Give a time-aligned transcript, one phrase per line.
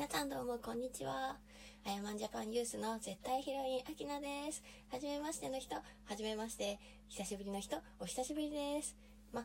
[0.00, 1.36] 皆さんどうもこんにちは。
[1.84, 4.62] あやまんジャパンユースの絶対ヒロイン、アキナです。
[4.90, 5.82] はじめましての人、は
[6.16, 6.78] じめまして。
[7.10, 8.96] 久しぶりの人、お久しぶりです。
[9.30, 9.44] ま、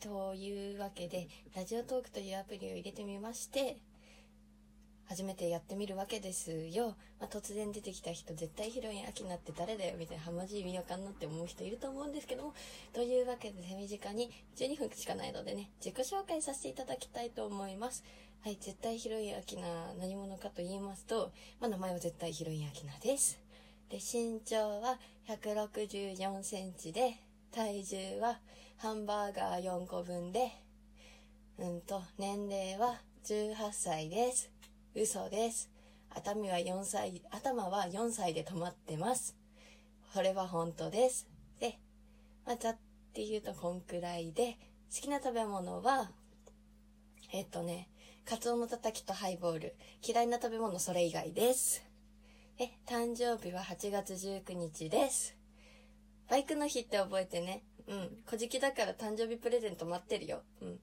[0.00, 3.76] というわけで、ラジオトークというアプリを入れてみまして、
[5.08, 6.94] 初めてやってみるわけですよ。
[7.20, 12.54] まあ、突然出てきた人、絶対ヒロイン、アキナって誰だよみたいな、はまじい意味わかんなって思う人いると思うんですけども、
[12.92, 18.04] というわけで手短に12分しかないのでね、自己紹介させていただきたいと思います。
[18.42, 21.30] はい、絶対ヒロインアキナ何者かと言いますと、
[21.60, 23.38] まあ、名前は絶対ヒロインアキナです。
[23.88, 27.18] で、身長は164センチで、
[27.52, 28.40] 体重は
[28.78, 30.50] ハンバーガー4個分で、
[31.58, 34.50] うんと、年齢は18歳です。
[34.94, 35.70] 嘘です。
[36.10, 39.36] 頭は4歳、頭は4歳で止まってます。
[40.14, 41.26] これは本当です。
[41.60, 41.78] で、
[42.44, 42.78] まあ、ざっ
[43.14, 44.58] て言うとこんくらいで、
[44.94, 46.10] 好きな食べ物は、
[47.32, 47.88] えっとね、
[48.26, 49.76] カツオのたたきとハイボール。
[50.06, 51.82] 嫌いな食べ物それ以外です。
[52.58, 55.34] え、誕生日は8月19日です。
[56.28, 57.64] バイクの日って覚えてね。
[57.88, 58.22] うん。
[58.26, 60.42] 小じきだから誕生日プレゼント待ってるよ。
[60.60, 60.80] うん。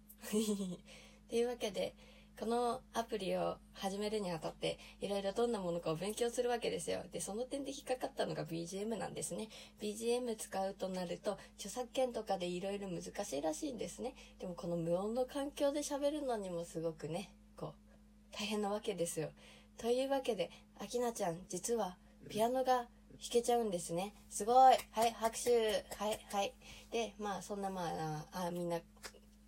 [1.29, 1.95] というわけで、
[2.39, 7.01] このアプリを始めるにあたって、いろいろどんなものかを勉強するわけですよ。
[7.11, 9.49] で、その点で引っかかったのが BGM なんですね。
[9.81, 14.15] BGM 使うとなると、著作権とかでいろいろ難しいらしいんですね。
[14.39, 19.31] でもこの無音の環境で喋るのにもすごくね、こう、大変なわけですよ。
[19.77, 21.97] というわけで、あきなちゃん、実は、
[22.29, 22.87] ピアノが弾
[23.31, 24.13] けちゃうんですね。
[24.29, 26.53] すごいはい、拍手はい、はい。
[26.89, 27.83] で、まあ、そんなま
[28.31, 28.79] あ、あ、みんな、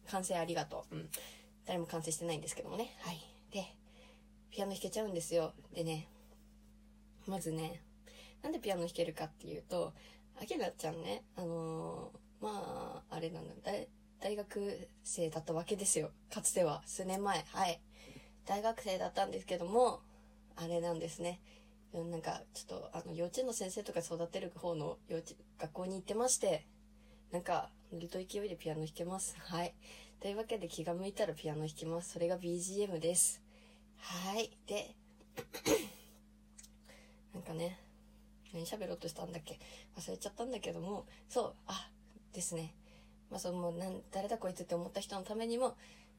[0.09, 0.95] 完成ありがとう。
[0.95, 1.09] うん。
[1.71, 2.93] 誰も完成してないんですけどもね。
[2.99, 3.19] はい。
[3.49, 3.63] で、
[4.51, 5.53] ピアノ弾けちゃうんですよ。
[5.73, 6.09] でね、
[7.25, 7.81] まずね、
[8.43, 9.93] なんでピアノ弾けるかっていうと、
[10.41, 13.87] あきなちゃんね、あのーまあ、あれなんだ、大
[14.19, 16.11] 大学生だったわけですよ。
[16.29, 17.41] かつては、数年前。
[17.53, 17.79] はい。
[18.45, 20.01] 大学生だったんですけども、
[20.57, 21.39] あれなんですね。
[21.93, 26.67] なんか、ちょっと、あの、幼稚園の先生とか育てる方の幼稚、学校に行ってまして、
[27.31, 29.37] なんか、ノリと勢いでピアノ弾けます。
[29.39, 29.73] はい。
[30.21, 32.11] というわけで気が向いたらピアノ弾きます。
[32.11, 33.41] それが BGM です。
[33.97, 34.51] はい。
[34.67, 34.93] で、
[37.33, 37.79] なんかね、
[38.53, 39.59] 何喋ろうとしたんだっけ？
[39.97, 41.89] 忘れちゃったんだけども、そう、あ、
[42.33, 42.75] ですね。
[43.31, 45.75] まあ、その、もうなん、誰だこいつって思った人のためにも、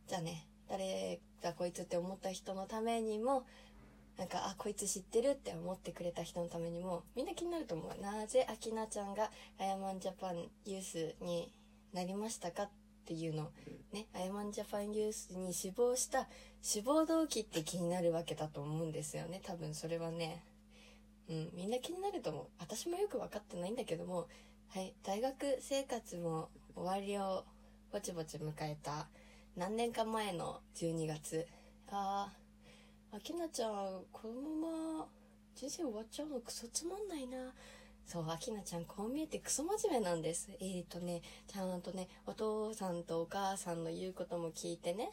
[0.08, 3.46] じゃあね、誰だこいつって思った人のためにも、
[4.16, 8.00] なんか、あ、こいつ知ってるって思ってくれた人のためにも、みんな気になると思う。
[8.02, 11.52] なぜ、アキナちゃんが、あやまんジャパンユースに
[11.92, 12.70] なりましたかっ
[13.04, 13.50] ていうの。
[13.92, 16.28] ね、あやまんジャパンユースに志望した
[16.62, 19.40] 志望動機って気になるわけだと思うんですよね。
[19.44, 20.44] 多分それはね。
[21.28, 22.46] うん、みんな気になると思う。
[22.58, 24.28] 私もよく分かってないんだけども、
[24.68, 27.44] はい、大学生活も終わりを
[27.92, 29.06] ぼちぼち迎えた
[29.56, 31.46] 何年か前の12月。
[31.90, 32.32] あ
[33.12, 35.06] あ、あきなちゃん、このまま
[35.54, 37.52] 人生終わっちゃうのクソつまんないな。
[38.06, 40.50] そう、あきなちゃん、こう見えてクソ真面目なんです。
[40.60, 45.10] えーとね、ちゃんとね、お父さんとお母さんの言うことも聞いてね、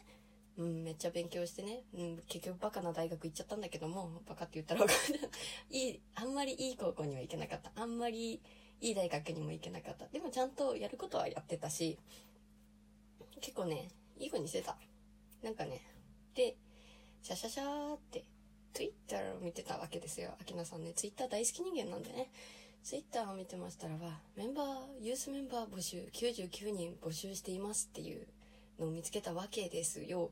[0.58, 5.30] うん、めっちゃ勉強してね、うん、結局バカな大学行っちゃったんだけども、バカって言ったらわかんない。
[5.70, 7.72] いい、あんまりいい高校には行けなかった。
[7.74, 8.40] あんまり
[8.80, 10.06] いい大学にも行けなかった。
[10.08, 11.98] でもちゃんとやることはやってたし、
[13.40, 14.76] 結構ね、いい子にしてた。
[15.42, 15.80] なんかね、
[16.34, 16.56] で、
[17.22, 18.24] シャシャシャーって、
[18.72, 20.36] ツイッターを見てたわけですよ。
[20.40, 22.30] アキナさんね、ツイッター大好き人間なんでね。
[22.82, 28.26] ツイッターを見てましたらば、メンバー、ユースメンバー募集、99人募集していますっていう
[28.78, 30.30] のを見つけたわけですよ。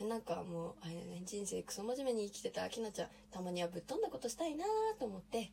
[0.00, 4.64] なんかもう、あれね、人生クソ真面目に生きてたアキナちゃん、たまにはぶっ飛んだことしたいな
[4.98, 5.50] と思って、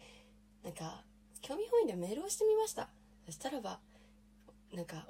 [0.63, 1.03] なんか、
[1.41, 2.87] 興味本位でメールをしてみました。
[3.25, 3.79] そしたらば、
[4.73, 5.07] なんか、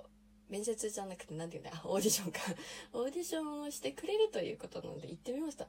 [0.49, 2.39] 面接じゃなくて、なんていうんだ、 オーディションか。
[2.93, 5.67] オーディションをしてくれるということなので、行ってみました。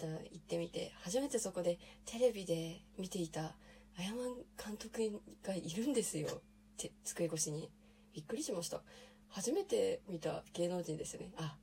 [0.00, 3.56] 行ってみて、初めてそこでテレビで見ていた、
[3.98, 6.28] あやまん監督がいるんですよ。
[6.28, 6.40] っ
[6.76, 7.70] て机越しに。
[8.12, 8.82] びっくりしました。
[9.28, 11.30] 初めて見た芸能人ですよね。
[11.36, 11.56] あ、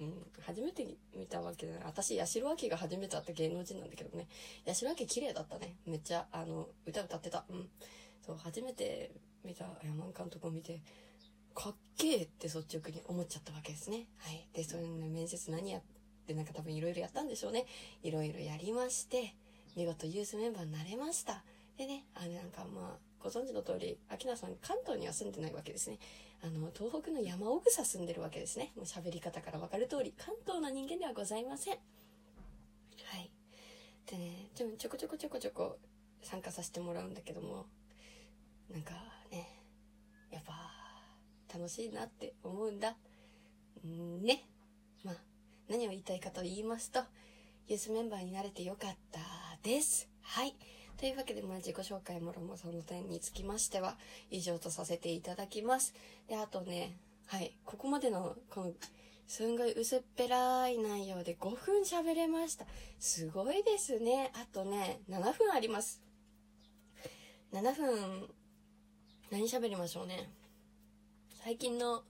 [0.00, 0.12] うん、
[0.46, 0.86] 初めて
[1.16, 1.84] 見たわけじゃない。
[1.86, 4.28] 私、八代亜紀が初めて会った芸能人なんだけどね。
[4.66, 5.76] 八代亜綺麗だったね。
[5.86, 7.44] めっちゃ、あの、歌歌ってた。
[7.48, 7.68] うん。
[8.24, 9.12] そう、初めて
[9.44, 10.82] 見たあやまん監督を見て、
[11.54, 14.06] かっけえって率直に思っちゃったわけですね。
[14.18, 14.46] はい。
[14.52, 15.82] で、それの、面接何やっ
[16.26, 17.66] て、なんか多分いろいろやったんでしょうね。
[18.02, 19.34] いろいろやりまして、
[19.74, 21.42] 見事ユースメンバーになれました。
[21.78, 25.98] でね、あの、なんかまあ、ご存知の通り、秋名さん関東には住んでないわけですね。
[26.42, 28.72] あの、東北の山奥さ住んでるわけですね。
[28.76, 31.74] もう喋り方からわかる通り、関東の人間ではございません。
[31.74, 31.78] は
[33.18, 33.30] い。
[34.06, 35.78] でね、ちょちょこちょこちょこちょこ
[36.22, 37.66] 参加させてもらうんだけども、
[38.70, 38.94] なんか
[39.30, 39.48] ね、
[40.32, 40.52] やっぱ、
[41.52, 42.96] 楽しいなって思うんだ。
[43.86, 44.44] んね。
[45.04, 45.14] まあ、
[45.68, 47.00] 何を言いたいかと言いますと、
[47.68, 49.20] ユースメンバーになれてよかった
[49.62, 50.08] です。
[50.22, 50.56] はい。
[50.98, 53.96] というわけで、まあ、自己紹介もろもその点につきましては、
[54.30, 55.94] 以上とさせていただきます。
[56.26, 56.96] で、あとね、
[57.26, 58.72] はい、ここまでの、この、
[59.28, 62.66] すんごい薄っぺらい内容で5分喋れました。
[62.98, 64.32] すごいですね。
[64.34, 66.02] あとね、7分あります。
[67.52, 68.28] 7分、
[69.30, 70.28] 何喋りましょうね。
[71.44, 72.02] 最近の、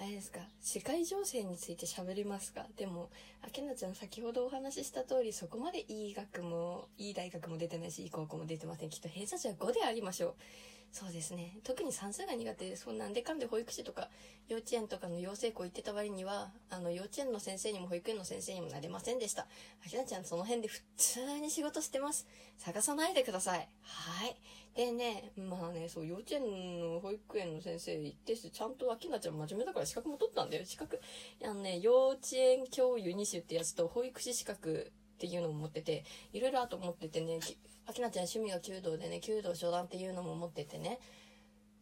[0.00, 2.64] あれですか、世界情勢について喋りますか？
[2.78, 3.10] でも、
[3.42, 8.88] あけなちゃん先ほどお話しした通り、そこまでいい学も、いい大学も出てないし、いい高校も出てません。
[8.88, 10.34] きっと偏差値は5でありましょう。
[10.92, 11.56] そうですね。
[11.62, 14.08] 特に算数が苦手で、そうなんでかんで保育士とか
[14.48, 19.46] 幼稚園とかの養成校行ってた割には、あの幼稚園の先生にも保育園の先生にもなれませんでした。
[19.86, 22.26] あきなちゃんその辺で普通に仕事してます。
[22.58, 23.68] 探さないでください。
[23.82, 24.36] はい。
[24.74, 30.64] でね、まあね、そう、幼稚園の保育園の先生行ってし、ちゃんとあきなちゃん真面目だから資格も取ったんだよ。
[30.64, 31.00] 資格、
[31.44, 37.40] あのね、幼稚園教諭2種ってやつと保育士資格っていうのも持ってて、いろいろあと持っててね、
[37.86, 40.98] あきなちゃん趣味が弓道でね、弓道初段っていうのも持っててね、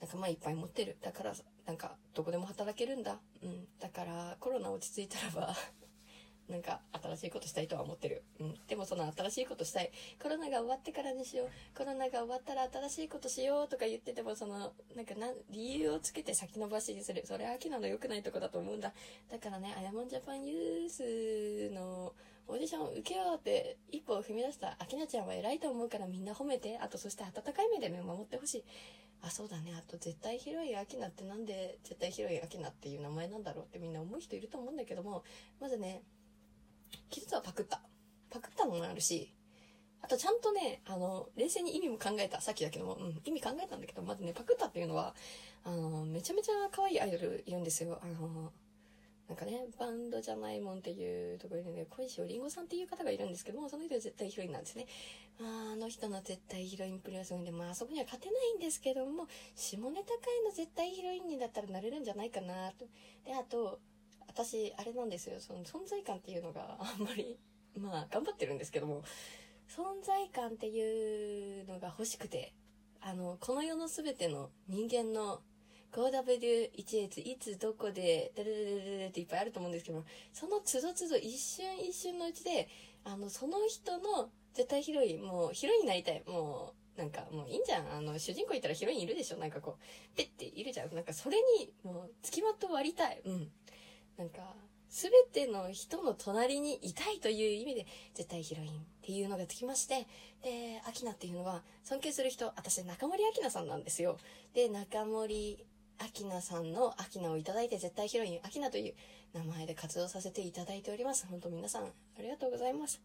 [0.00, 0.96] なんかまあいっぱい持ってる。
[1.00, 1.32] だから、
[1.64, 3.20] なんかどこでも働けるんだ。
[3.44, 3.68] うん。
[3.78, 5.54] だからコロナ落ち着いたらば、
[6.48, 8.24] なんか新しいことしたいとは思ってる。
[8.40, 8.54] うん。
[8.66, 9.92] でもその新しいことしたい。
[10.20, 11.78] コロナが終わってからにしよう。
[11.78, 15.14] コロナが終わったら新しいことしようとか言ってても、その、なんか、
[15.50, 17.24] 理由をつけて先延ばしにする。
[17.24, 18.92] それは秋菜の良くないとこだと思うんだ。
[19.30, 22.14] だからね、アヤモンジャパンユースの
[22.48, 26.78] オーディション受けようって一歩を踏み出した秋菜ちゃんは偉いと思うからみんな褒めて。
[26.78, 28.64] あとそして温かい目で見守ってほしい。
[29.20, 29.74] あ、そうだね。
[29.76, 35.24] あと絶対広い秋菜ってなんで絶対広い秋菜っていう名前なんだろうってみんな思う人いると思うんだけども、
[35.60, 36.02] まずね、
[37.10, 37.82] 実はパクった。
[38.30, 39.34] パクったのもあるし、
[40.00, 42.40] あとちゃんとね、あの、冷静に意味も考えた。
[42.40, 45.14] さっきだけども、うん、意味考えたんだけど、まずね、パクったっていうのは、
[45.64, 47.98] あの、めちゃめちゃ可愛いアイドルいるんですよ。
[48.02, 48.52] あの、
[49.28, 54.86] なんかね、バンドじゃないもんっていうところでね、小石りんごさんっていう方がいるんですけども、その人は絶対ヒロインなんですね。
[55.38, 62.86] あ、あの人の絶対ヒロインプレイはすごいんで、まあ、そこには勝てないんですけども、下ネタ界の絶対ヒロインにだったらなれるんじゃないかなと。
[63.26, 63.80] で、あと、
[64.26, 67.38] 私、あれなんですよ、その存在感っていうのがあんまり、
[67.76, 69.02] まあ、頑張ってるんですけども、
[69.68, 72.54] 存在感っていうのが欲しくて、
[73.02, 75.42] あの、この世のすべての人間の
[75.92, 82.68] 5W1H いつどこで、ダルダルダルっていっぱいあると思うんですけど、その都度都度一瞬一瞬のうちで、
[83.04, 86.22] あの、その人の絶対ヒロイン、もうヒロインになりたい。
[86.26, 87.92] もう、なんかもういいんじゃん。
[87.92, 90.94] あの、主人公いたらヒロインいるでしょなんかこう、ペッているじゃん。
[90.94, 93.22] なんかそれに、もう、付きまとわりたい。
[93.24, 93.50] うん。
[94.16, 94.54] なんか、
[94.90, 100.06] すべての人の隣にいたいという意味で、絶対ヒロインっていうのがつきまして、
[100.42, 104.18] で、アキナっていうのは、尊敬する人、私、中森明菜さんなんですよ。
[104.54, 105.64] で、中森
[106.00, 108.94] 明菜さんの明菜をいただいて、絶対ヒロイン、明菜という
[109.34, 111.26] 名前で活動させていただいております。
[111.26, 111.88] 本当皆さん、あ
[112.20, 113.00] りがとうございます。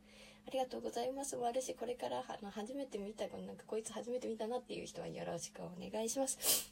[0.48, 1.36] ありがとうございます。
[1.38, 6.72] もあるし、これからあの初めて見た、なんかこいつ初めて見たなっていう人はよろしくお願いします。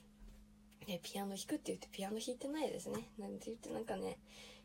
[0.88, 3.10] ね、ピアノ弾くって言ってピアノ弾いてないですね。
[3.18, 4.18] なんて言ってなんかね、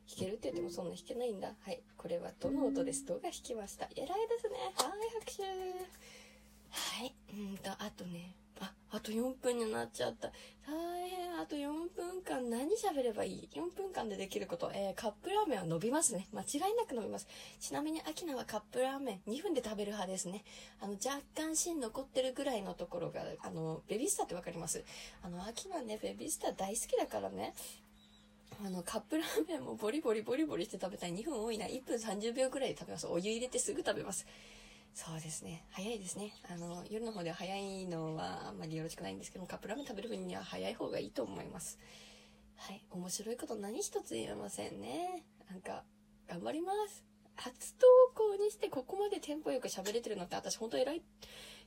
[0.09, 1.53] 弾けるって言ってもそんな弾けないんだ。
[1.61, 1.83] はい。
[1.97, 3.05] これはどの音です。
[3.07, 3.87] 動画弾きました。
[3.95, 4.57] 偉いですね。
[4.77, 5.43] はい、拍手。
[6.71, 7.15] はい。
[7.35, 10.33] うんと、あとね、あ、あと4分になっちゃった。
[10.67, 11.06] 大変。
[11.39, 14.71] あと4分間何喋ればいい ?4 分間でできること。
[14.75, 16.29] えー、カップラーメンは伸びますね。
[16.33, 17.29] 間違いなく伸びます。
[17.61, 20.45] ちなみに、アキナはカップラーメン2分で食べる派ですね。
[20.81, 24.85] あの、若干芯残ってるぐらいのところが、あの、ベビースターってわかります？
[25.23, 27.55] あの、アキナね、ベビースター大好きだからね。
[28.65, 31.13] あの、カップラーメンもボリボリボリボリして食べたい。
[31.13, 31.67] 2分多いな。
[31.67, 33.07] 1分30秒くらいで食べます。
[33.07, 34.27] お湯入れてすぐ食べます。
[34.97, 35.63] そうですね。
[35.73, 36.33] 早いですね。
[36.51, 41.79] あの、夜の方では早いのはあんまりよろしくないんですけども、カップラーメン食べる分には早い方がいいと思います。
[42.57, 42.83] はい。
[42.91, 45.23] 面白いこと何一つ言えませんね。
[45.51, 45.85] なんか、
[46.27, 47.05] 頑張ります。
[47.37, 51.03] 初投稿にしてここまでテンポよく喋れてるのって私本当偉い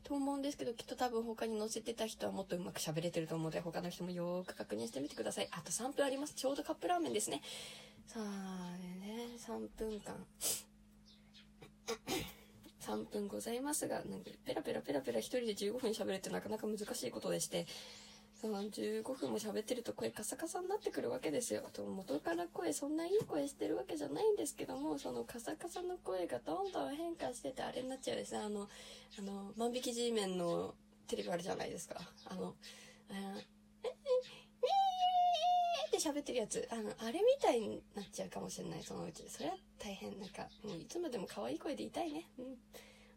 [0.03, 5.47] と思うんですけど、きっと多分他に載せてた人はもっとうまく喋れてると思うので、他の人もよーく確認してみてください。
[5.51, 6.33] あと3分あります。
[6.33, 7.43] ちょうどカップラーメンですね。
[8.07, 10.15] さあね、3分間。
[12.89, 17.67] 3分ございますが、なんかペラペラペラペラ一人で15分喋るってなかなか難しいことでして、
[18.41, 21.61] その15分も喋ってると声カサカサになってくるわけですよ。
[21.71, 28.39] と元から声そんないい声してるわけじゃないんですけども、そのカサカサの声がどんどん変化しててあれになっちゃうですね。
[28.39, 28.67] あの、
[29.19, 30.73] あの、万引き G メンの
[31.07, 31.95] テレビあるじゃないですか。
[32.25, 32.55] あの、
[33.11, 33.39] あの
[33.83, 34.38] ええ
[35.99, 36.67] 喋ってるやつ。
[36.71, 39.23] あの、あれみたいになっちゃうかもしれない、そのうち。
[39.29, 40.19] それは大変。
[40.19, 42.25] なんか、もういつまでも可愛い声でいたいね。
[42.37, 42.57] うん。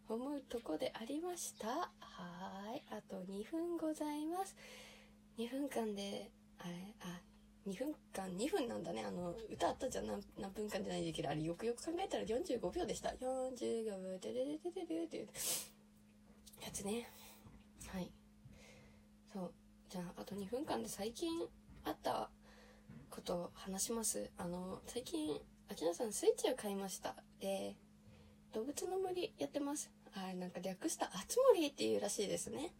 [0.08, 1.68] 思うとこでありました。
[1.68, 2.82] はーい。
[2.90, 4.54] あと2分ございます。
[5.38, 7.20] 2分間で、あれ、あ、
[7.66, 9.04] 2分間、2分なんだね。
[9.04, 10.06] あの、歌あったじゃん。
[10.06, 11.30] 何何分間じゃないできる。
[11.30, 13.10] あれ、よくよく考えたら45秒でした。
[13.10, 15.28] 45秒、ででででででっていう
[16.60, 17.08] やつね。
[17.88, 18.10] はい。
[19.32, 19.52] そう。
[19.88, 21.30] じゃあ、あと2分間で最近
[21.84, 22.30] あった
[23.12, 24.30] こと話します。
[24.38, 25.38] あの、最近、
[25.70, 27.14] あきなさんスイッチを買いました。
[27.40, 27.76] で、
[28.54, 29.90] 動物の森やってます。
[30.12, 32.72] はい、なんか略したあつ森っていうらしいですね。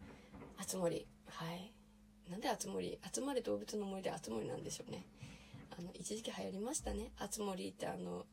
[0.57, 1.07] あつ森。
[1.27, 1.71] はい。
[2.31, 2.99] なんであつ森？
[3.13, 5.05] 集まれ動物の森であつ森なんでしょうね。
[5.77, 7.11] あの、一時期流行りましたね。
[7.19, 8.25] あつ森ってあの、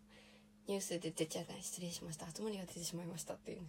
[0.67, 2.27] ニュースで出ちゃう失礼しました。
[2.27, 3.69] あつ森が出てしまいましたっていうね。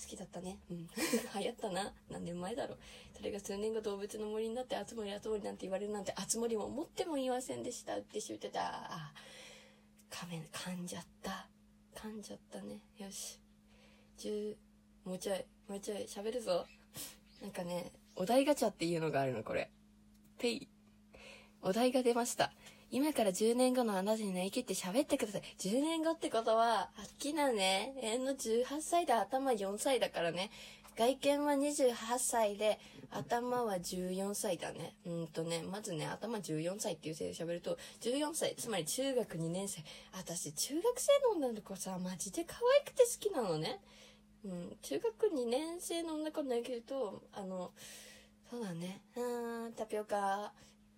[0.00, 0.58] 好きだったね。
[0.70, 0.88] うん。
[1.38, 1.92] 流行ったな。
[2.10, 2.78] 何年前だろう。
[3.16, 8.92] それが数年後動物の森になって、あつ森あつ森なんて言われるなんて、あつ森も思っても言いませんでしたって言ってた。
[8.92, 9.12] あ、
[10.10, 11.48] 仮面、噛んじゃった。
[11.94, 12.80] 噛んじゃったね。
[12.98, 13.38] よし。
[14.18, 14.56] 10、
[15.04, 16.66] もうちょい、もうちょい、喋るぞ。
[17.40, 19.70] なんかね、お題ガチャっていうのがあるの、これ。
[20.38, 20.68] ペイ。
[21.60, 22.52] お題が出ました。
[22.92, 25.42] 今から10年後のあなたになりきって喋ってください。
[25.58, 30.50] 10年後ってことは、あっきなね、えの18歳で頭4歳だからね。
[30.94, 32.78] 外見は28歳で、
[33.10, 34.94] 頭は14歳だね。
[35.06, 39.82] うんとね、まずね、頭14歳っていうせいで喋ると、14歳、つまり中学2年生。
[40.12, 43.80] 私、中学生の女の子さ、マジで可愛くて好きなのね。
[44.44, 47.72] うん、中学2年生の女の子になると、あの、
[48.50, 49.00] そうだね。
[49.16, 50.52] うん、タピオカ、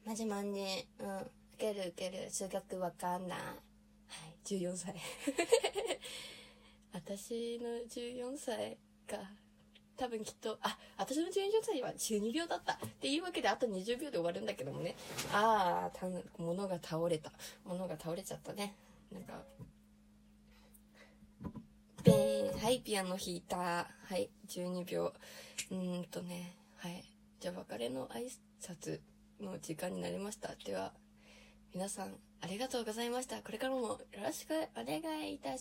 [0.05, 3.39] マジマンに、うん、受ける受ける、数学わかんない。
[3.39, 4.95] はい、14歳。
[6.93, 9.19] 私の14歳が、
[9.97, 11.31] 多分きっと、あ、私の14
[11.63, 12.75] 歳は12秒だった。
[12.75, 14.97] っていうわけで、あと20秒で終わるんだけどもね。
[15.33, 16.07] あー、た
[16.39, 17.33] 物が倒れた。
[17.65, 18.75] 物が倒れちゃったね。
[19.13, 19.43] なんか、
[22.03, 22.59] ペーン。
[22.61, 23.57] はい、ピアノ弾いた。
[23.57, 25.13] はい、12秒。
[25.71, 27.05] うーんとね、はい。
[27.41, 28.29] じゃあ、別れの挨
[28.61, 29.01] 拶
[29.41, 30.55] の時間になりました。
[30.65, 30.93] では、
[31.75, 33.43] 皆さん、ありがとうございました。
[33.43, 35.53] これからもよろしくお願いいたします